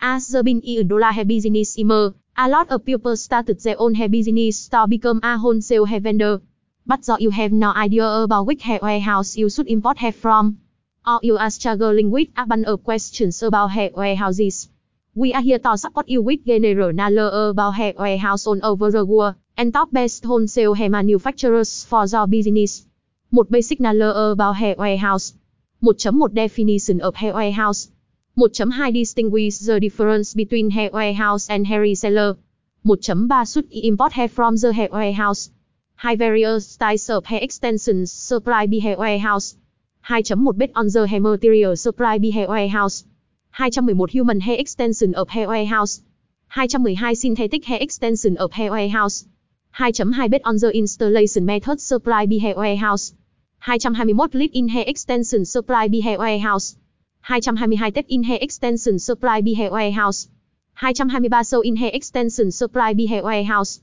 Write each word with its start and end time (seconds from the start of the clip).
As 0.00 0.28
the 0.28 0.44
bin 0.44 0.60
in 0.60 0.86
dollar 0.86 1.10
hair 1.10 1.24
business 1.24 1.76
immer, 1.76 2.14
a 2.36 2.48
lot 2.48 2.70
of 2.70 2.84
people 2.84 3.16
started 3.16 3.60
their 3.60 3.80
own 3.80 3.94
hair 3.94 4.08
business 4.08 4.68
to 4.68 4.86
become 4.86 5.18
a 5.24 5.36
wholesale 5.36 5.86
hair 5.86 5.98
vendor. 5.98 6.40
But 6.86 7.02
though 7.02 7.18
you 7.18 7.30
have 7.30 7.52
no 7.52 7.72
idea 7.72 8.06
about 8.06 8.46
which 8.46 8.62
hair 8.62 8.78
warehouse 8.80 9.36
you 9.36 9.50
should 9.50 9.66
import 9.66 9.98
hair 9.98 10.12
from, 10.12 10.58
or 11.04 11.18
you 11.22 11.36
are 11.36 11.50
struggling 11.50 12.12
with 12.12 12.28
a 12.36 12.46
bunch 12.46 12.66
of 12.66 12.84
questions 12.84 13.42
about 13.42 13.72
hair 13.72 13.90
warehouses, 13.92 14.68
we 15.16 15.34
are 15.34 15.42
here 15.42 15.58
to 15.58 15.76
support 15.76 16.08
you 16.08 16.22
with 16.22 16.46
general 16.46 16.92
knowledge 16.92 17.50
about 17.50 17.72
hair 17.72 17.92
warehouse 17.98 18.46
all 18.46 18.60
over 18.62 18.92
the 18.92 19.04
world, 19.04 19.34
and 19.56 19.72
top 19.72 19.90
best 19.90 20.24
wholesale 20.24 20.74
hair 20.74 20.90
manufacturers 20.90 21.84
for 21.84 22.06
your 22.06 22.28
business. 22.28 22.86
Một 23.32 23.50
basic 23.50 23.80
knowledge 23.80 24.14
about 24.32 24.52
hair 24.54 24.76
warehouse. 24.78 25.34
1.1 25.82 26.34
Definition 26.34 27.00
of 27.00 27.16
hair 27.16 27.34
warehouse. 27.34 27.90
1.2 28.38 28.92
Distinguish 28.92 29.58
the 29.58 29.80
difference 29.80 30.32
between 30.32 30.70
hair 30.70 30.90
warehouse 30.92 31.50
and 31.50 31.66
hair 31.66 31.80
reseller. 31.80 32.36
1.3 32.86 33.52
Should 33.52 33.66
import 33.72 34.12
hair 34.12 34.28
from 34.28 34.54
the 34.54 34.72
hair 34.72 34.88
warehouse? 34.92 35.50
Hai 35.96 36.14
various 36.14 36.68
styles 36.68 37.10
of 37.10 37.26
hair 37.26 37.40
extensions 37.42 38.12
supply 38.12 38.68
by 38.68 38.78
hair 38.78 38.96
warehouse. 38.96 39.56
2.1 40.08 40.56
Based 40.56 40.72
on 40.76 40.86
the 40.86 41.08
hair 41.08 41.20
material 41.20 41.74
supply 41.74 42.18
by 42.18 42.28
hair 42.28 42.46
warehouse. 42.46 43.02
211 43.56 44.12
Human 44.12 44.40
hair 44.40 44.56
extension 44.60 45.16
of 45.16 45.28
hair 45.30 45.48
warehouse. 45.48 46.00
212 46.54 47.16
Synthetic 47.16 47.64
hair 47.64 47.80
extension 47.80 48.36
of 48.36 48.52
hair 48.52 48.70
warehouse. 48.70 49.26
2.2 49.80 50.30
Based 50.30 50.44
on 50.44 50.56
the 50.58 50.70
installation 50.78 51.44
method 51.44 51.80
supply 51.80 52.24
by 52.26 52.36
hair 52.36 52.54
warehouse. 52.54 53.10
221 53.64 54.30
Lead-in 54.34 54.68
hair 54.68 54.84
extension 54.86 55.44
supply 55.44 55.88
by 55.88 55.98
hair 55.98 56.20
warehouse. 56.20 56.76
222 57.26 57.90
Tech-in 57.90 58.22
hair 58.22 58.38
extension 58.40 58.98
supply 58.98 59.40
by 59.40 59.52
hair 59.52 59.70
warehouse. 59.70 60.28
223 60.80 61.42
Sew-in 61.42 61.76
hair 61.76 61.90
extension 61.92 62.50
supply 62.50 62.94
by 62.94 63.04
hair 63.04 63.22
warehouse. 63.22 63.80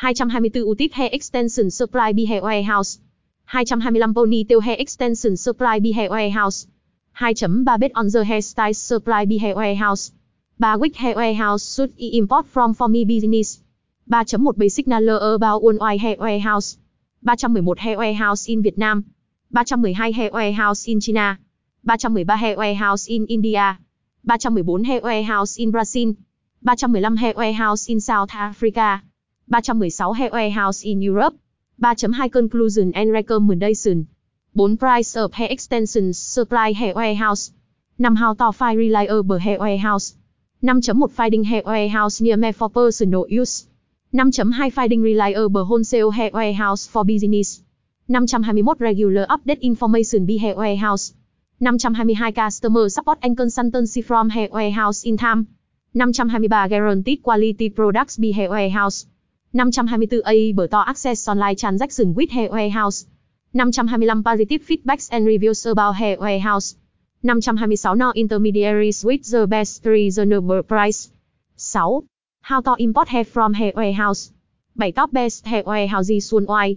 224 0.00 0.74
Utip 0.74 0.92
hair 0.92 1.10
extension 1.12 1.70
supply 1.70 2.12
by 2.12 2.22
hair 2.22 2.42
warehouse. 2.42 2.98
225 3.50 4.14
Ponytail 4.14 4.62
hair 4.62 4.76
extension 4.78 5.36
supply 5.36 5.80
by 5.80 5.90
hair 5.90 6.10
warehouse. 6.10 6.66
2.3 7.18 7.80
Bed 7.80 7.92
on 7.94 8.08
the 8.08 8.24
hairstyle 8.24 8.74
supply 8.74 9.24
by 9.24 9.36
hair 9.36 9.54
warehouse. 9.56 10.12
3 10.62 10.76
Wick 10.76 10.96
hair 10.96 11.14
warehouse 11.16 11.74
should 11.74 11.90
I 11.90 11.94
e 11.98 12.18
import 12.18 12.46
from 12.46 12.74
for 12.74 12.88
me 12.88 13.04
business? 13.04 13.62
3.1 14.10 14.56
Basic 14.56 14.86
knowledge 14.86 15.22
about 15.22 15.62
worldwide 15.62 16.00
hair 16.00 16.16
warehouse. 16.18 16.78
311 17.24 17.82
hair 17.82 17.98
warehouse 17.98 18.48
in 18.48 18.62
Việt 18.62 18.78
Nam. 18.78 19.04
312 19.52 20.14
hair 20.14 20.30
warehouse 20.32 20.86
in 20.86 21.00
China. 21.00 21.38
313 21.86 22.36
hair 22.36 22.56
warehouse 22.56 23.06
in 23.06 23.26
India. 23.26 23.78
314 24.24 24.84
hair 24.84 25.00
warehouse 25.00 25.56
in 25.56 25.70
Brazil. 25.70 26.16
315 26.64 27.16
hair 27.16 27.34
warehouse 27.36 27.86
in 27.88 28.00
South 28.00 28.34
Africa. 28.34 29.04
316 29.48 30.14
hair 30.14 30.30
warehouse 30.32 30.82
in 30.82 31.00
Europe. 31.00 31.36
3.2 31.80 32.32
Conclusion 32.32 32.92
and 32.96 33.12
recommendation. 33.12 34.08
4 34.56 34.76
Price 34.76 35.14
of 35.14 35.32
hair 35.34 35.46
Extension 35.48 36.12
supply 36.12 36.72
hair 36.72 36.92
warehouse. 36.92 37.52
5 38.02 38.16
How 38.16 38.34
to 38.34 38.50
find 38.50 38.78
reliable 38.78 39.38
hair 39.38 39.60
warehouse. 39.60 40.16
5.1 40.64 41.12
Finding 41.12 41.44
hair 41.44 41.62
warehouse 41.64 42.20
near 42.20 42.36
me 42.36 42.50
for 42.50 42.68
personal 42.68 43.26
use. 43.28 43.68
5.2 44.12 44.72
Finding 44.72 45.02
reliable 45.02 45.64
wholesale 45.64 46.10
hair 46.10 46.32
warehouse 46.34 46.88
for 46.88 47.04
business. 47.04 47.62
521 48.08 48.76
Regular 48.80 49.26
update 49.26 49.60
information 49.60 50.26
Be 50.26 50.38
hair 50.38 50.56
warehouse. 50.56 51.14
522 51.58 52.32
Customer 52.32 52.86
support 52.90 53.18
and 53.22 53.34
consultancy 53.34 54.04
from 54.04 54.28
hair 54.28 54.46
warehouse 54.52 55.04
in 55.04 55.16
time. 55.16 55.46
523 55.94 56.68
Guaranteed 56.68 57.22
quality 57.22 57.70
products 57.70 58.18
by 58.18 58.26
hair 58.26 58.50
warehouse. 58.50 59.06
524 59.54 60.20
Able 60.26 60.68
to 60.68 60.76
access 60.86 61.26
online 61.26 61.56
transaction 61.56 62.12
with 62.12 62.28
hair 62.28 62.50
warehouse. 62.50 63.06
525 63.54 64.22
Positive 64.22 64.60
feedbacks 64.60 65.08
and 65.10 65.24
reviews 65.24 65.64
about 65.64 65.92
hair 65.92 66.18
warehouse. 66.20 66.76
526 67.22 67.96
No 67.96 68.12
intermediaries 68.12 69.02
with 69.02 69.24
the 69.30 69.46
best 69.46 69.82
reasonable 69.86 70.62
price. 70.62 71.10
6. 71.56 72.04
How 72.42 72.60
to 72.60 72.74
import 72.78 73.08
hair 73.08 73.24
from 73.24 73.54
hair 73.54 73.72
warehouse. 73.74 74.30
7 74.78 74.92
Top 74.92 75.10
best 75.10 75.46
hair 75.46 75.62
warehouses 75.64 76.30
worldwide. 76.30 76.76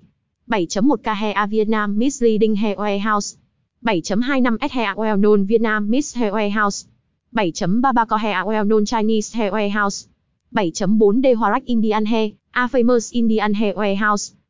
7.1 0.49 1.03
K 1.03 1.13
hair 1.13 1.47
Vietnam 1.47 1.97
misleading 1.97 2.55
hair 2.55 2.75
warehouse. 2.77 3.35
7.25 3.85 4.57
S 4.61 4.71
hair 4.71 4.93
well 4.97 5.17
known 5.17 5.45
Vietnam 5.45 5.89
Miss 5.89 6.13
hair 6.13 6.33
warehouse. 6.33 6.85
7.33 7.33 8.07
Co 8.09 8.17
hair 8.17 8.45
well 8.45 8.65
known 8.65 8.85
Chinese 8.85 9.31
hair 9.31 9.51
warehouse. 9.51 10.07
7.4 10.53 11.21
D 11.21 11.35
Horak 11.35 11.63
Indian 11.65 12.05
hair, 12.05 12.31
a 12.53 12.67
famous 12.67 13.11
Indian 13.13 13.53
hair 13.53 13.73
warehouse. 13.75 14.35